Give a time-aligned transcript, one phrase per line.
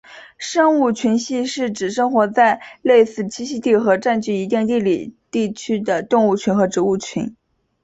[0.39, 7.35] 生物群系是指生活在类似栖息地和占据一定地理地区的动物群和植物群。